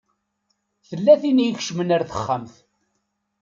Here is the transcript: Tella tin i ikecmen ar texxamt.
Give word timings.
Tella 0.87 1.13
tin 1.21 1.37
i 1.43 1.45
ikecmen 1.47 1.93
ar 1.95 2.03
texxamt. 2.09 2.53